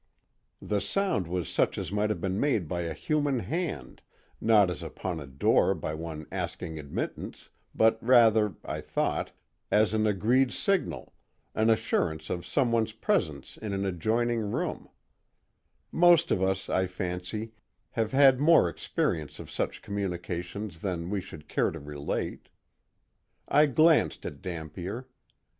[0.63, 4.01] The sound was such as might have been made by a human hand,
[4.41, 9.31] not as upon a door by one asking admittance, but rather, I thought,
[9.69, 11.13] as an agreed signal,
[11.53, 14.89] an assurance of someone's presence in an adjoining room;
[15.91, 17.51] most of us, I fancy,
[17.91, 22.49] have had more experience of such communications than we should care to relate.
[23.49, 25.05] I glanced at Dampier.